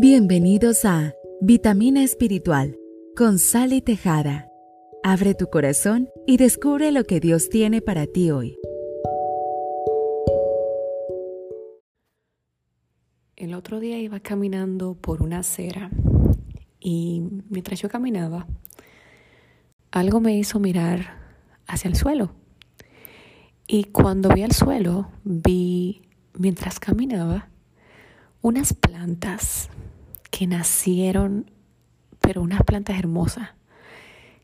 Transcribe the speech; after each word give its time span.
Bienvenidos 0.00 0.84
a 0.84 1.12
Vitamina 1.40 2.04
Espiritual 2.04 2.78
con 3.16 3.40
Sally 3.40 3.80
Tejada. 3.80 4.48
Abre 5.02 5.34
tu 5.34 5.50
corazón 5.50 6.08
y 6.24 6.36
descubre 6.36 6.92
lo 6.92 7.02
que 7.02 7.18
Dios 7.18 7.48
tiene 7.48 7.82
para 7.82 8.06
ti 8.06 8.30
hoy. 8.30 8.56
El 13.34 13.54
otro 13.54 13.80
día 13.80 13.98
iba 13.98 14.20
caminando 14.20 14.94
por 14.94 15.20
una 15.20 15.40
acera 15.40 15.90
y 16.78 17.24
mientras 17.50 17.80
yo 17.80 17.88
caminaba, 17.88 18.46
algo 19.90 20.20
me 20.20 20.38
hizo 20.38 20.60
mirar 20.60 21.18
hacia 21.66 21.88
el 21.88 21.96
suelo. 21.96 22.30
Y 23.66 23.82
cuando 23.86 24.28
vi 24.28 24.44
al 24.44 24.52
suelo, 24.52 25.10
vi, 25.24 26.02
mientras 26.34 26.78
caminaba, 26.78 27.48
unas 28.42 28.72
plantas 28.74 29.70
que 30.38 30.46
nacieron, 30.46 31.50
pero 32.20 32.42
unas 32.42 32.62
plantas 32.62 32.96
hermosas, 32.96 33.48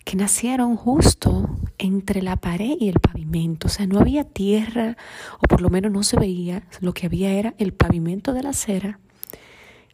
que 0.04 0.16
nacieron 0.16 0.74
justo 0.74 1.48
entre 1.78 2.20
la 2.20 2.34
pared 2.34 2.74
y 2.80 2.88
el 2.88 2.98
pavimento. 2.98 3.68
O 3.68 3.70
sea, 3.70 3.86
no 3.86 4.00
había 4.00 4.24
tierra, 4.24 4.96
o 5.38 5.46
por 5.46 5.60
lo 5.60 5.70
menos 5.70 5.92
no 5.92 6.02
se 6.02 6.18
veía, 6.18 6.64
lo 6.80 6.94
que 6.94 7.06
había 7.06 7.30
era 7.30 7.54
el 7.58 7.74
pavimento 7.74 8.32
de 8.32 8.42
la 8.42 8.48
acera, 8.48 8.98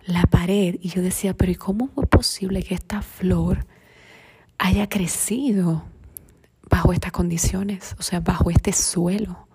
la 0.06 0.22
pared. 0.22 0.76
Y 0.80 0.88
yo 0.88 1.02
decía, 1.02 1.36
pero 1.36 1.52
¿y 1.52 1.56
cómo 1.56 1.88
fue 1.88 2.06
posible 2.06 2.62
que 2.62 2.72
esta 2.74 3.02
flor 3.02 3.66
haya 4.56 4.88
crecido 4.88 5.84
bajo 6.70 6.94
estas 6.94 7.12
condiciones? 7.12 7.94
O 7.98 8.02
sea, 8.02 8.20
bajo 8.20 8.50
este 8.50 8.72
suelo. 8.72 9.49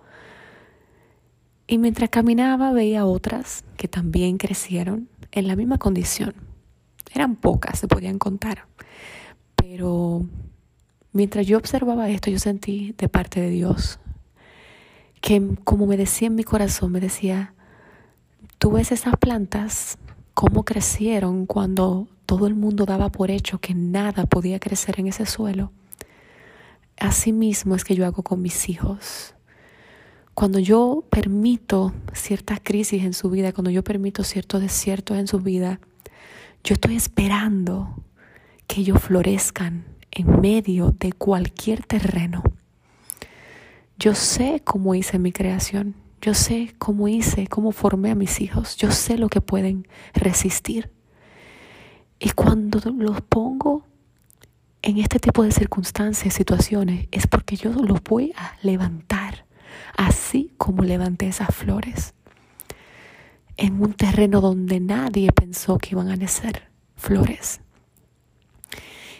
Y 1.67 1.77
mientras 1.77 2.09
caminaba 2.09 2.71
veía 2.71 3.05
otras 3.05 3.63
que 3.77 3.87
también 3.87 4.37
crecieron 4.37 5.09
en 5.31 5.47
la 5.47 5.55
misma 5.55 5.77
condición. 5.77 6.33
Eran 7.13 7.35
pocas, 7.35 7.79
se 7.79 7.87
podían 7.87 8.19
contar. 8.19 8.65
Pero 9.55 10.25
mientras 11.11 11.47
yo 11.47 11.57
observaba 11.57 12.09
esto, 12.09 12.29
yo 12.29 12.39
sentí 12.39 12.93
de 12.97 13.09
parte 13.09 13.41
de 13.41 13.49
Dios 13.49 13.99
que 15.25 15.41
como 15.63 15.87
me 15.87 15.97
decía 15.97 16.27
en 16.27 16.35
mi 16.35 16.43
corazón, 16.43 16.91
me 16.91 16.99
decía, 16.99 17.55
tú 18.59 18.71
ves 18.71 18.91
esas 18.91 19.17
plantas, 19.17 19.97
cómo 20.35 20.63
crecieron 20.63 21.47
cuando 21.47 22.07
todo 22.27 22.45
el 22.45 22.53
mundo 22.53 22.85
daba 22.85 23.09
por 23.09 23.31
hecho 23.31 23.57
que 23.57 23.73
nada 23.73 24.27
podía 24.27 24.59
crecer 24.59 24.99
en 24.99 25.07
ese 25.07 25.25
suelo. 25.25 25.71
Así 26.99 27.33
mismo 27.33 27.75
es 27.75 27.83
que 27.83 27.95
yo 27.95 28.05
hago 28.05 28.21
con 28.21 28.41
mis 28.41 28.69
hijos. 28.69 29.34
Cuando 30.35 30.59
yo 30.59 31.05
permito 31.09 31.93
ciertas 32.13 32.59
crisis 32.61 33.05
en 33.05 33.13
su 33.13 33.29
vida, 33.29 33.53
cuando 33.53 33.71
yo 33.71 33.85
permito 33.85 34.25
ciertos 34.25 34.59
desiertos 34.59 35.17
en 35.17 35.27
su 35.27 35.39
vida, 35.39 35.79
yo 36.61 36.73
estoy 36.73 36.97
esperando 36.97 38.03
que 38.67 38.81
ellos 38.81 39.01
florezcan 39.01 39.85
en 40.11 40.41
medio 40.41 40.91
de 40.91 41.13
cualquier 41.13 41.85
terreno. 41.85 42.43
Yo 43.97 44.13
sé 44.13 44.61
cómo 44.65 44.93
hice 44.93 45.19
mi 45.19 45.31
creación, 45.31 45.95
yo 46.21 46.33
sé 46.33 46.75
cómo 46.79 47.07
hice, 47.07 47.47
cómo 47.47 47.71
formé 47.71 48.11
a 48.11 48.15
mis 48.15 48.41
hijos, 48.41 48.75
yo 48.75 48.91
sé 48.91 49.17
lo 49.17 49.29
que 49.29 49.39
pueden 49.39 49.87
resistir. 50.13 50.91
Y 52.19 52.31
cuando 52.31 52.81
los 52.91 53.21
pongo 53.21 53.85
en 54.81 54.97
este 54.97 55.19
tipo 55.19 55.43
de 55.43 55.51
circunstancias, 55.51 56.33
situaciones, 56.33 57.07
es 57.11 57.25
porque 57.25 57.55
yo 57.55 57.71
los 57.71 58.03
voy 58.03 58.33
a 58.35 58.57
levantar 58.63 59.24
así 59.97 60.53
como 60.57 60.83
levanté 60.83 61.27
esas 61.27 61.53
flores 61.53 62.13
en 63.57 63.81
un 63.81 63.93
terreno 63.93 64.41
donde 64.41 64.79
nadie 64.79 65.31
pensó 65.31 65.77
que 65.77 65.89
iban 65.91 66.09
a 66.09 66.15
nacer 66.15 66.69
flores. 66.95 67.61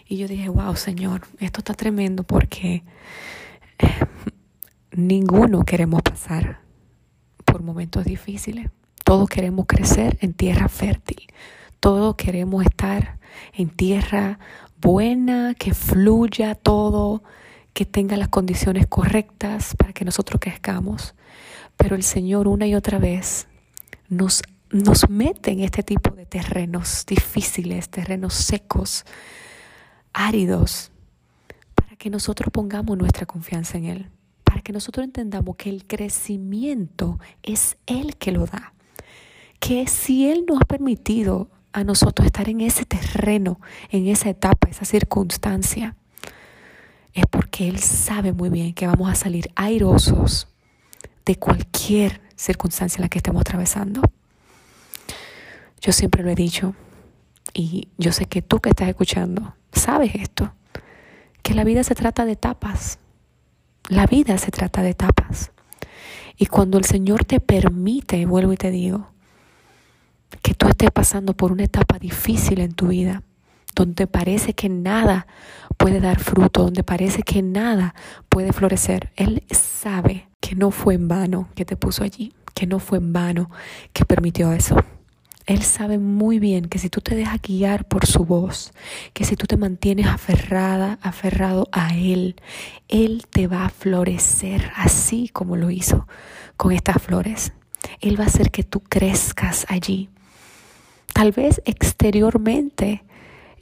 Y 0.07 0.17
yo 0.17 0.27
dije, 0.27 0.49
wow, 0.49 0.75
Señor, 0.75 1.21
esto 1.39 1.61
está 1.61 1.73
tremendo 1.73 2.23
porque 2.23 2.83
eh, 3.79 3.87
ninguno 4.91 5.63
queremos 5.63 6.01
pasar 6.01 6.59
por 7.43 7.63
momentos 7.63 8.05
difíciles. 8.05 8.69
Todos 9.03 9.29
queremos 9.29 9.65
crecer 9.67 10.17
en 10.21 10.33
tierra 10.33 10.67
fértil. 10.67 11.27
Todos 11.79 12.15
queremos 12.15 12.65
estar 12.65 13.19
en 13.53 13.69
tierra 13.69 14.39
buena, 14.79 15.55
que 15.55 15.73
fluya 15.73 16.55
todo, 16.55 17.23
que 17.75 17.85
tenga 17.85 18.15
las 18.15 18.29
condiciones 18.29 18.87
correctas 18.87 19.75
para 19.75 19.91
que 19.91 20.05
nosotros 20.05 20.39
crezcamos. 20.39 21.13
Pero 21.75 21.97
el 21.97 22.03
Señor 22.03 22.47
una 22.47 22.65
y 22.65 22.73
otra 22.73 22.99
vez 22.99 23.47
nos, 24.07 24.43
nos 24.71 25.09
mete 25.09 25.51
en 25.51 25.59
este 25.59 25.83
tipo 25.83 26.11
de 26.15 26.25
terrenos 26.25 27.05
difíciles, 27.05 27.89
terrenos 27.89 28.33
secos, 28.33 29.03
áridos, 30.13 30.93
para 31.75 31.97
que 31.97 32.09
nosotros 32.09 32.49
pongamos 32.49 32.97
nuestra 32.97 33.25
confianza 33.25 33.77
en 33.77 33.85
Él, 33.85 34.09
para 34.45 34.61
que 34.61 34.71
nosotros 34.71 35.03
entendamos 35.03 35.57
que 35.57 35.69
el 35.69 35.85
crecimiento 35.85 37.19
es 37.43 37.75
Él 37.87 38.15
que 38.15 38.31
lo 38.31 38.45
da, 38.45 38.73
que 39.59 39.85
si 39.87 40.29
Él 40.29 40.45
nos 40.47 40.61
ha 40.61 40.65
permitido 40.65 41.49
a 41.73 41.83
nosotros 41.83 42.25
estar 42.25 42.47
en 42.47 42.61
ese 42.61 42.85
terreno, 42.85 43.59
en 43.89 44.07
esa 44.07 44.29
etapa, 44.29 44.69
esa 44.69 44.85
circunstancia, 44.85 45.97
es 47.15 47.25
porque 47.25 47.67
Él 47.67 47.79
sabe 47.79 48.33
muy 48.33 48.49
bien 48.49 48.73
que 48.73 48.85
vamos 48.85 49.09
a 49.09 49.15
salir 49.15 49.49
airosos 49.55 50.47
de 51.25 51.37
cualquier 51.37 52.21
circunstancia 52.35 52.99
en 52.99 53.03
la 53.03 53.09
que 53.09 53.17
estemos 53.17 53.41
atravesando. 53.41 54.01
Yo 55.81 55.93
siempre 55.93 56.23
lo 56.23 56.29
he 56.29 56.35
dicho 56.35 56.75
y 57.53 57.87
yo 57.97 58.11
sé 58.11 58.25
que 58.25 58.41
tú 58.41 58.59
que 58.59 58.69
estás 58.69 58.89
escuchando 58.89 59.55
sabes 59.71 60.13
esto, 60.15 60.53
que 61.41 61.53
la 61.53 61.63
vida 61.63 61.83
se 61.83 61.95
trata 61.95 62.25
de 62.25 62.33
etapas. 62.33 62.99
La 63.87 64.05
vida 64.07 64.37
se 64.37 64.51
trata 64.51 64.81
de 64.81 64.89
etapas. 64.89 65.51
Y 66.37 66.47
cuando 66.47 66.77
el 66.77 66.85
Señor 66.85 67.23
te 67.23 67.39
permite, 67.39 68.25
vuelvo 68.25 68.51
y 68.51 68.57
te 68.57 68.71
digo, 68.71 69.11
que 70.41 70.53
tú 70.53 70.67
estés 70.67 70.91
pasando 70.91 71.33
por 71.33 71.51
una 71.53 71.63
etapa 71.63 71.97
difícil 71.97 72.59
en 72.59 72.73
tu 72.73 72.87
vida, 72.87 73.23
donde 73.75 74.07
parece 74.07 74.53
que 74.53 74.69
nada 74.69 75.27
puede 75.77 75.99
dar 75.99 76.19
fruto, 76.19 76.63
donde 76.63 76.83
parece 76.83 77.21
que 77.23 77.41
nada 77.41 77.93
puede 78.29 78.53
florecer. 78.53 79.11
Él 79.15 79.43
sabe 79.51 80.29
que 80.39 80.55
no 80.55 80.71
fue 80.71 80.95
en 80.95 81.07
vano 81.07 81.49
que 81.55 81.65
te 81.65 81.75
puso 81.75 82.03
allí, 82.03 82.33
que 82.53 82.65
no 82.65 82.79
fue 82.79 82.97
en 82.97 83.13
vano 83.13 83.51
que 83.93 84.05
permitió 84.05 84.53
eso. 84.53 84.77
Él 85.45 85.61
sabe 85.61 85.99
muy 85.99 86.39
bien 86.39 86.65
que 86.65 86.79
si 86.79 86.89
tú 86.89 87.01
te 87.01 87.13
dejas 87.13 87.39
guiar 87.39 87.87
por 87.87 88.07
su 88.07 88.25
voz, 88.25 88.73
que 89.13 89.25
si 89.25 89.35
tú 89.35 89.45
te 89.45 89.57
mantienes 89.57 90.07
aferrada, 90.07 90.97
aferrado 91.03 91.67
a 91.71 91.93
Él, 91.95 92.35
Él 92.87 93.27
te 93.29 93.45
va 93.45 93.65
a 93.65 93.69
florecer 93.69 94.71
así 94.75 95.29
como 95.29 95.55
lo 95.55 95.69
hizo 95.69 96.07
con 96.57 96.71
estas 96.71 96.99
flores. 96.99 97.53
Él 98.01 98.19
va 98.19 98.23
a 98.23 98.27
hacer 98.27 98.49
que 98.49 98.63
tú 98.63 98.79
crezcas 98.79 99.67
allí. 99.69 100.09
Tal 101.13 101.31
vez 101.31 101.61
exteriormente 101.65 103.04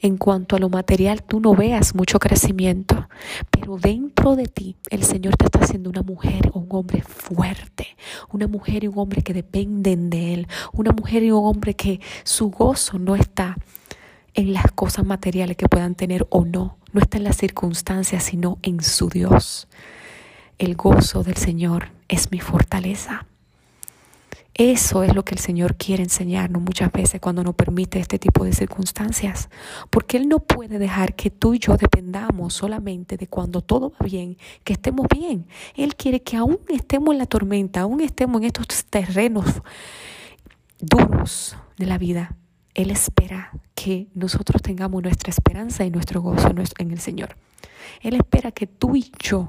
en 0.04 0.18
cuanto 0.18 0.54
a 0.54 0.58
lo 0.58 0.68
material 0.68 1.22
tú 1.22 1.40
no 1.40 1.54
veas 1.54 1.94
mucho 1.94 2.18
crecimiento, 2.18 3.08
pero 3.50 3.78
dentro 3.78 4.36
de 4.36 4.44
ti 4.44 4.76
el 4.90 5.02
Señor 5.02 5.34
te 5.38 5.46
está 5.46 5.60
haciendo 5.60 5.88
una 5.88 6.02
mujer 6.02 6.50
o 6.52 6.58
un 6.58 6.68
hombre 6.72 7.00
fuerte, 7.00 7.96
una 8.30 8.46
mujer 8.46 8.84
y 8.84 8.88
un 8.88 8.98
hombre 8.98 9.22
que 9.22 9.32
dependen 9.32 10.10
de 10.10 10.34
Él, 10.34 10.48
una 10.74 10.92
mujer 10.92 11.22
y 11.22 11.30
un 11.30 11.46
hombre 11.46 11.72
que 11.72 12.00
su 12.22 12.50
gozo 12.50 12.98
no 12.98 13.16
está 13.16 13.56
en 14.34 14.52
las 14.52 14.70
cosas 14.72 15.06
materiales 15.06 15.56
que 15.56 15.70
puedan 15.70 15.94
tener 15.94 16.26
o 16.28 16.44
no, 16.44 16.76
no 16.92 17.00
está 17.00 17.16
en 17.16 17.24
las 17.24 17.38
circunstancias, 17.38 18.24
sino 18.24 18.58
en 18.60 18.82
su 18.82 19.08
Dios. 19.08 19.68
El 20.58 20.76
gozo 20.76 21.24
del 21.24 21.38
Señor 21.38 21.92
es 22.08 22.30
mi 22.30 22.40
fortaleza. 22.40 23.26
Eso 24.56 25.02
es 25.02 25.12
lo 25.16 25.24
que 25.24 25.34
el 25.34 25.40
Señor 25.40 25.74
quiere 25.74 26.04
enseñarnos 26.04 26.62
muchas 26.62 26.92
veces 26.92 27.20
cuando 27.20 27.42
nos 27.42 27.56
permite 27.56 27.98
este 27.98 28.20
tipo 28.20 28.44
de 28.44 28.52
circunstancias. 28.52 29.48
Porque 29.90 30.16
Él 30.16 30.28
no 30.28 30.38
puede 30.38 30.78
dejar 30.78 31.16
que 31.16 31.28
tú 31.28 31.54
y 31.54 31.58
yo 31.58 31.76
dependamos 31.76 32.54
solamente 32.54 33.16
de 33.16 33.26
cuando 33.26 33.62
todo 33.62 33.90
va 33.90 34.06
bien, 34.06 34.38
que 34.62 34.74
estemos 34.74 35.08
bien. 35.12 35.48
Él 35.74 35.96
quiere 35.96 36.22
que 36.22 36.36
aún 36.36 36.60
estemos 36.68 37.12
en 37.12 37.18
la 37.18 37.26
tormenta, 37.26 37.80
aún 37.80 38.00
estemos 38.00 38.40
en 38.40 38.44
estos 38.44 38.84
terrenos 38.84 39.44
duros 40.78 41.56
de 41.76 41.86
la 41.86 41.98
vida. 41.98 42.36
Él 42.74 42.92
espera 42.92 43.50
que 43.74 44.06
nosotros 44.14 44.62
tengamos 44.62 45.02
nuestra 45.02 45.30
esperanza 45.30 45.84
y 45.84 45.90
nuestro 45.90 46.22
gozo 46.22 46.50
en 46.78 46.90
el 46.92 47.00
Señor. 47.00 47.34
Él 48.02 48.14
espera 48.14 48.52
que 48.52 48.68
tú 48.68 48.94
y 48.94 49.10
yo 49.18 49.48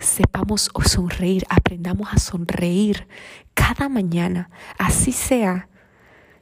sepamos 0.00 0.70
sonreír, 0.86 1.44
aprendamos 1.50 2.08
a 2.10 2.18
sonreír 2.18 3.06
cada 3.74 3.88
mañana, 3.88 4.50
así 4.78 5.12
sea 5.12 5.68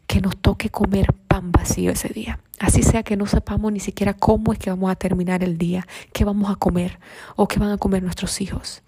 que 0.06 0.22
nos 0.22 0.38
toque 0.38 0.70
comer 0.70 1.12
pan 1.28 1.52
vacío 1.52 1.90
ese 1.90 2.08
día. 2.08 2.40
Así 2.58 2.82
sea 2.82 3.02
que 3.02 3.18
no 3.18 3.26
sepamos 3.26 3.70
ni 3.70 3.80
siquiera 3.80 4.14
cómo 4.14 4.54
es 4.54 4.58
que 4.58 4.70
vamos 4.70 4.90
a 4.90 4.96
terminar 4.96 5.44
el 5.44 5.58
día, 5.58 5.86
qué 6.14 6.24
vamos 6.24 6.50
a 6.50 6.56
comer 6.56 6.98
o 7.36 7.46
qué 7.46 7.58
van 7.58 7.70
a 7.70 7.76
comer 7.76 8.02
nuestros 8.02 8.40
hijos. 8.40 8.82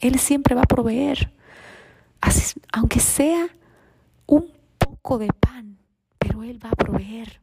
Él 0.00 0.18
siempre 0.18 0.56
va 0.56 0.62
a 0.62 0.66
proveer, 0.66 1.32
así, 2.20 2.60
aunque 2.72 2.98
sea 2.98 3.46
un 4.26 4.50
poco 4.78 5.18
de 5.18 5.28
pan 5.28 5.78
pero 6.18 6.42
Él 6.42 6.62
va 6.62 6.70
a 6.70 6.76
proveer. 6.76 7.40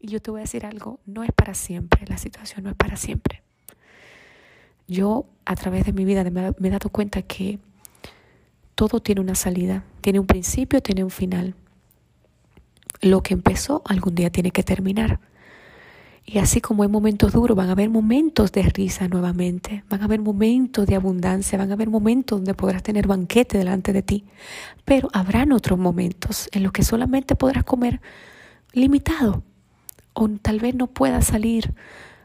Y 0.00 0.08
yo 0.08 0.22
te 0.22 0.30
voy 0.30 0.40
a 0.40 0.44
decir 0.44 0.64
algo, 0.64 1.00
no 1.04 1.22
es 1.22 1.32
para 1.32 1.52
siempre, 1.52 2.06
la 2.06 2.16
situación 2.16 2.64
no 2.64 2.70
es 2.70 2.76
para 2.76 2.96
siempre. 2.96 3.42
Yo 4.88 5.26
a 5.44 5.54
través 5.54 5.84
de 5.84 5.92
mi 5.92 6.06
vida 6.06 6.24
me 6.24 6.68
he 6.68 6.70
dado 6.70 6.88
cuenta 6.88 7.20
que 7.22 7.58
todo 8.88 8.98
tiene 8.98 9.20
una 9.20 9.36
salida, 9.36 9.84
tiene 10.00 10.18
un 10.18 10.26
principio, 10.26 10.82
tiene 10.82 11.04
un 11.04 11.10
final. 11.10 11.54
Lo 13.00 13.22
que 13.22 13.32
empezó 13.32 13.80
algún 13.84 14.16
día 14.16 14.30
tiene 14.30 14.50
que 14.50 14.64
terminar. 14.64 15.20
Y 16.26 16.38
así 16.38 16.60
como 16.60 16.82
hay 16.82 16.88
momentos 16.88 17.32
duros, 17.32 17.56
van 17.56 17.68
a 17.68 17.72
haber 17.72 17.90
momentos 17.90 18.50
de 18.50 18.62
risa 18.62 19.06
nuevamente, 19.06 19.84
van 19.88 20.00
a 20.00 20.06
haber 20.06 20.20
momentos 20.20 20.84
de 20.88 20.96
abundancia, 20.96 21.58
van 21.58 21.70
a 21.70 21.74
haber 21.74 21.90
momentos 21.90 22.38
donde 22.38 22.54
podrás 22.54 22.82
tener 22.82 23.06
banquete 23.06 23.56
delante 23.56 23.92
de 23.92 24.02
ti, 24.02 24.24
pero 24.84 25.08
habrán 25.12 25.52
otros 25.52 25.78
momentos 25.78 26.48
en 26.50 26.64
los 26.64 26.72
que 26.72 26.82
solamente 26.82 27.36
podrás 27.36 27.62
comer 27.62 28.00
limitado 28.72 29.44
o 30.12 30.28
tal 30.28 30.58
vez 30.58 30.74
no 30.74 30.88
puedas 30.88 31.26
salir 31.26 31.72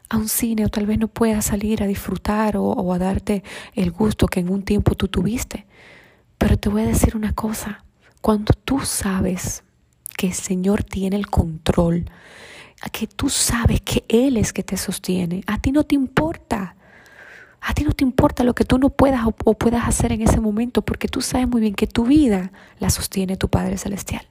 a 0.08 0.16
un 0.16 0.28
cine 0.28 0.64
o 0.64 0.70
tal 0.70 0.86
vez 0.86 0.98
no 0.98 1.06
puedas 1.06 1.44
salir 1.44 1.84
a 1.84 1.86
disfrutar 1.86 2.56
o, 2.56 2.64
o 2.64 2.92
a 2.92 2.98
darte 2.98 3.44
el 3.74 3.92
gusto 3.92 4.26
que 4.26 4.40
en 4.40 4.48
un 4.48 4.64
tiempo 4.64 4.96
tú 4.96 5.06
tuviste. 5.06 5.68
Pero 6.38 6.56
te 6.56 6.68
voy 6.68 6.82
a 6.82 6.86
decir 6.86 7.16
una 7.16 7.34
cosa, 7.34 7.84
cuando 8.20 8.52
tú 8.52 8.80
sabes 8.80 9.64
que 10.16 10.28
el 10.28 10.34
Señor 10.34 10.84
tiene 10.84 11.16
el 11.16 11.28
control, 11.28 12.06
que 12.92 13.06
tú 13.06 13.28
sabes 13.28 13.80
que 13.80 14.04
Él 14.08 14.36
es 14.36 14.52
que 14.52 14.62
te 14.62 14.76
sostiene. 14.76 15.42
A 15.46 15.60
ti 15.60 15.72
no 15.72 15.84
te 15.84 15.94
importa. 15.94 16.76
A 17.60 17.74
ti 17.74 17.84
no 17.84 17.92
te 17.92 18.04
importa 18.04 18.44
lo 18.44 18.54
que 18.54 18.64
tú 18.64 18.78
no 18.78 18.90
puedas 18.90 19.26
o, 19.26 19.54
puedas 19.54 19.86
hacer 19.86 20.12
en 20.12 20.22
ese 20.22 20.40
momento 20.40 20.82
porque 20.82 21.08
tú 21.08 21.20
sabes 21.20 21.48
muy 21.48 21.60
bien 21.60 21.74
que 21.74 21.88
tu 21.88 22.04
vida 22.04 22.52
la 22.78 22.88
sostiene 22.88 23.36
tu 23.36 23.48
Padre 23.48 23.78
Celestial. 23.78 24.26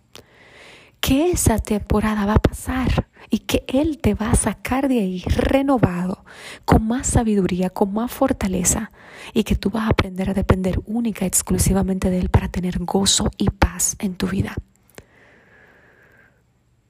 Que 0.99 1.31
esa 1.31 1.59
temporada 1.59 2.25
va 2.25 2.33
a 2.33 2.39
pasar 2.39 3.07
y 3.29 3.39
que 3.39 3.63
Él 3.67 3.99
te 3.99 4.13
va 4.13 4.31
a 4.31 4.35
sacar 4.35 4.87
de 4.87 4.99
ahí 4.99 5.23
renovado, 5.27 6.25
con 6.65 6.87
más 6.87 7.07
sabiduría, 7.07 7.69
con 7.69 7.93
más 7.93 8.11
fortaleza 8.11 8.91
y 9.33 9.43
que 9.43 9.55
tú 9.55 9.69
vas 9.69 9.85
a 9.85 9.91
aprender 9.91 10.29
a 10.29 10.33
depender 10.33 10.79
única 10.85 11.25
y 11.25 11.27
exclusivamente 11.27 12.09
de 12.09 12.19
Él 12.19 12.29
para 12.29 12.49
tener 12.49 12.79
gozo 12.79 13.31
y 13.37 13.49
paz 13.49 13.95
en 13.99 14.15
tu 14.15 14.27
vida. 14.27 14.55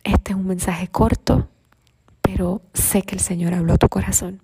Este 0.04 0.32
es 0.32 0.38
un 0.38 0.48
mensaje 0.48 0.88
corto, 0.88 1.50
pero 2.22 2.62
sé 2.74 3.02
que 3.02 3.16
el 3.16 3.22
Señor 3.22 3.54
habló 3.54 3.74
a 3.74 3.78
tu 3.78 3.90
corazón. 3.90 4.42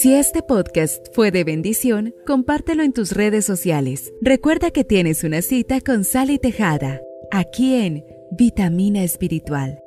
Si 0.00 0.14
este 0.14 0.42
podcast 0.42 1.08
fue 1.12 1.30
de 1.30 1.44
bendición, 1.44 2.14
compártelo 2.26 2.82
en 2.82 2.94
tus 2.94 3.12
redes 3.12 3.44
sociales. 3.44 4.14
Recuerda 4.22 4.70
que 4.70 4.82
tienes 4.82 5.24
una 5.24 5.42
cita 5.42 5.82
con 5.82 6.04
Sally 6.04 6.38
Tejada, 6.38 7.02
aquí 7.30 7.74
en 7.74 8.06
Vitamina 8.30 9.02
Espiritual. 9.04 9.82